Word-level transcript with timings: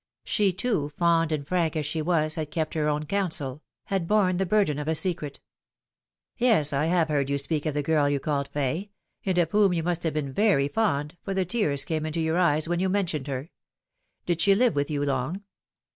She, 0.23 0.51
too, 0.51 0.89
fond 0.97 1.31
and 1.31 1.47
frank 1.47 1.75
as 1.75 1.85
she 1.85 2.01
was, 2.01 2.33
had 2.33 2.49
kept 2.49 2.73
her 2.73 2.89
own 2.89 3.05
counsel, 3.05 3.61
had 3.83 4.07
borne 4.07 4.37
the 4.37 4.47
burden 4.47 4.79
of 4.79 4.87
a 4.87 4.95
secret." 4.95 5.39
Yes, 6.37 6.73
I 6.73 6.85
have 6.87 7.07
heard 7.09 7.29
you 7.29 7.37
speak 7.37 7.67
of 7.67 7.75
the 7.75 7.83
girl 7.83 8.09
you 8.09 8.19
called 8.19 8.47
Fay, 8.47 8.89
and 9.27 9.37
of 9.37 9.51
whom 9.51 9.73
you 9.73 9.83
must 9.83 10.01
have 10.01 10.15
been 10.15 10.33
very 10.33 10.67
fond, 10.67 11.17
for 11.21 11.35
the 11.35 11.45
tears 11.45 11.85
came 11.85 12.03
into 12.07 12.19
your 12.19 12.39
eyes 12.39 12.67
when 12.67 12.79
you 12.79 12.89
mentioned 12.89 13.27
her. 13.27 13.51
Did 14.25 14.41
she 14.41 14.55
live 14.55 14.73
with 14.73 14.89
you 14.89 15.03
long?" 15.05 15.43